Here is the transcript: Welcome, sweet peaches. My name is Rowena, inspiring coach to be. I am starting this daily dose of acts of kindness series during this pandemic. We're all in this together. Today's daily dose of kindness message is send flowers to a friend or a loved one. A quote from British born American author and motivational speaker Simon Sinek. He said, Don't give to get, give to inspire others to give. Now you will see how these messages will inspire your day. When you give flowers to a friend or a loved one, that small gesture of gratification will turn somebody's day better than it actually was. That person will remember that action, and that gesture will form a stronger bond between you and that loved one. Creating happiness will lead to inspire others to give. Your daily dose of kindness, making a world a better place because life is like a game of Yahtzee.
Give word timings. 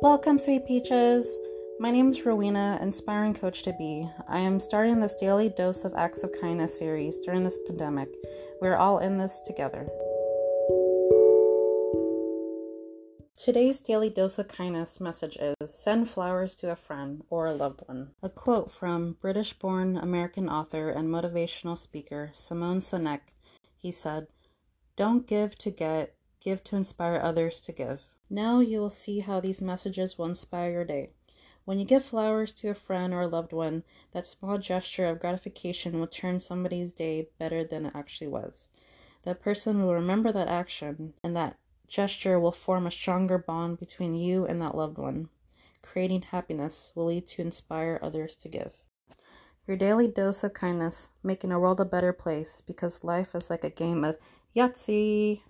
Welcome, 0.00 0.38
sweet 0.38 0.64
peaches. 0.64 1.40
My 1.80 1.90
name 1.90 2.10
is 2.10 2.24
Rowena, 2.24 2.78
inspiring 2.80 3.34
coach 3.34 3.64
to 3.64 3.72
be. 3.72 4.08
I 4.28 4.38
am 4.38 4.60
starting 4.60 5.00
this 5.00 5.16
daily 5.16 5.48
dose 5.48 5.84
of 5.84 5.92
acts 5.96 6.22
of 6.22 6.30
kindness 6.40 6.78
series 6.78 7.18
during 7.18 7.42
this 7.42 7.58
pandemic. 7.66 8.08
We're 8.60 8.76
all 8.76 9.00
in 9.00 9.18
this 9.18 9.40
together. 9.40 9.88
Today's 13.36 13.80
daily 13.80 14.08
dose 14.08 14.38
of 14.38 14.46
kindness 14.46 15.00
message 15.00 15.36
is 15.36 15.74
send 15.74 16.08
flowers 16.08 16.54
to 16.56 16.70
a 16.70 16.76
friend 16.76 17.24
or 17.28 17.46
a 17.46 17.54
loved 17.54 17.82
one. 17.86 18.12
A 18.22 18.28
quote 18.28 18.70
from 18.70 19.16
British 19.20 19.52
born 19.54 19.96
American 19.96 20.48
author 20.48 20.90
and 20.90 21.08
motivational 21.08 21.76
speaker 21.76 22.30
Simon 22.34 22.78
Sinek. 22.78 23.22
He 23.76 23.90
said, 23.90 24.28
Don't 24.96 25.26
give 25.26 25.58
to 25.58 25.72
get, 25.72 26.14
give 26.40 26.62
to 26.64 26.76
inspire 26.76 27.20
others 27.20 27.60
to 27.62 27.72
give. 27.72 28.02
Now 28.30 28.60
you 28.60 28.80
will 28.80 28.90
see 28.90 29.20
how 29.20 29.40
these 29.40 29.62
messages 29.62 30.18
will 30.18 30.26
inspire 30.26 30.70
your 30.70 30.84
day. 30.84 31.10
When 31.64 31.78
you 31.78 31.84
give 31.84 32.04
flowers 32.04 32.52
to 32.52 32.68
a 32.68 32.74
friend 32.74 33.12
or 33.12 33.22
a 33.22 33.26
loved 33.26 33.52
one, 33.52 33.84
that 34.12 34.26
small 34.26 34.58
gesture 34.58 35.06
of 35.06 35.20
gratification 35.20 35.98
will 35.98 36.06
turn 36.06 36.40
somebody's 36.40 36.92
day 36.92 37.28
better 37.38 37.64
than 37.64 37.86
it 37.86 37.92
actually 37.94 38.28
was. 38.28 38.70
That 39.24 39.42
person 39.42 39.82
will 39.82 39.94
remember 39.94 40.32
that 40.32 40.48
action, 40.48 41.14
and 41.22 41.36
that 41.36 41.58
gesture 41.86 42.38
will 42.40 42.52
form 42.52 42.86
a 42.86 42.90
stronger 42.90 43.38
bond 43.38 43.78
between 43.78 44.14
you 44.14 44.46
and 44.46 44.60
that 44.62 44.76
loved 44.76 44.98
one. 44.98 45.28
Creating 45.82 46.22
happiness 46.22 46.92
will 46.94 47.06
lead 47.06 47.26
to 47.28 47.42
inspire 47.42 47.98
others 48.02 48.34
to 48.36 48.48
give. 48.48 48.82
Your 49.66 49.76
daily 49.76 50.08
dose 50.08 50.42
of 50.44 50.54
kindness, 50.54 51.10
making 51.22 51.52
a 51.52 51.58
world 51.58 51.80
a 51.80 51.84
better 51.84 52.12
place 52.12 52.62
because 52.66 53.04
life 53.04 53.34
is 53.34 53.50
like 53.50 53.64
a 53.64 53.70
game 53.70 54.04
of 54.04 54.16
Yahtzee. 54.56 55.42